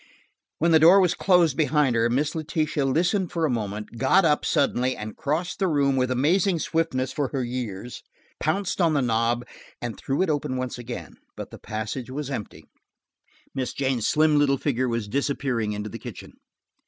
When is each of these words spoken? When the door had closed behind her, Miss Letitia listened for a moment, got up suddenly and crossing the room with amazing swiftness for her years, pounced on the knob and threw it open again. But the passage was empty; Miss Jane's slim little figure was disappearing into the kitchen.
When 0.57 0.71
the 0.71 0.79
door 0.79 0.99
had 0.99 1.19
closed 1.19 1.55
behind 1.55 1.95
her, 1.95 2.09
Miss 2.09 2.33
Letitia 2.33 2.85
listened 2.85 3.31
for 3.31 3.45
a 3.45 3.51
moment, 3.51 3.99
got 3.99 4.25
up 4.25 4.43
suddenly 4.45 4.97
and 4.97 5.15
crossing 5.15 5.57
the 5.59 5.67
room 5.67 5.95
with 5.95 6.09
amazing 6.09 6.57
swiftness 6.57 7.11
for 7.13 7.27
her 7.27 7.43
years, 7.43 8.01
pounced 8.39 8.81
on 8.81 8.95
the 8.95 9.03
knob 9.03 9.45
and 9.79 9.95
threw 9.95 10.23
it 10.23 10.29
open 10.31 10.59
again. 10.75 11.17
But 11.35 11.51
the 11.51 11.59
passage 11.59 12.09
was 12.09 12.31
empty; 12.31 12.65
Miss 13.53 13.73
Jane's 13.73 14.07
slim 14.07 14.39
little 14.39 14.57
figure 14.57 14.89
was 14.89 15.07
disappearing 15.07 15.73
into 15.73 15.87
the 15.89 15.99
kitchen. 15.99 16.33